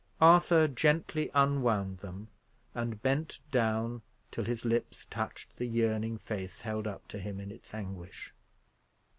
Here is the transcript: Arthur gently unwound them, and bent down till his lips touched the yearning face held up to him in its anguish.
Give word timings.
Arthur 0.19 0.67
gently 0.67 1.29
unwound 1.35 1.99
them, 1.99 2.27
and 2.73 3.03
bent 3.03 3.39
down 3.51 4.01
till 4.31 4.43
his 4.43 4.65
lips 4.65 5.05
touched 5.11 5.55
the 5.57 5.67
yearning 5.67 6.17
face 6.17 6.61
held 6.61 6.87
up 6.87 7.07
to 7.07 7.19
him 7.19 7.39
in 7.39 7.51
its 7.51 7.71
anguish. 7.71 8.33